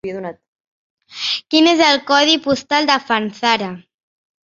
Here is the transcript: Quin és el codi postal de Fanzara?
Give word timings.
Quin 1.53 1.71
és 1.73 1.85
el 1.91 2.01
codi 2.09 2.43
postal 2.49 2.91
de 2.95 2.99
Fanzara? 3.13 3.73